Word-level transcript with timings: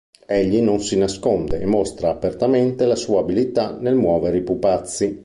Egli 0.25 0.61
non 0.63 0.79
si 0.81 0.97
nasconde 0.97 1.59
e 1.59 1.65
mostra 1.67 2.09
apertamente 2.09 2.87
la 2.87 2.95
sua 2.95 3.19
abilità 3.19 3.77
nel 3.77 3.93
muovere 3.93 4.37
i 4.37 4.41
pupazzi. 4.41 5.19